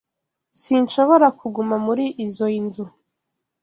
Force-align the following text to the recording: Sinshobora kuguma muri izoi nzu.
Sinshobora 0.61 1.27
kuguma 1.39 1.75
muri 1.85 2.05
izoi 2.25 2.59
nzu. 2.65 2.85